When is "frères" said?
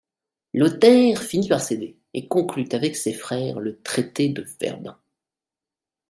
3.13-3.59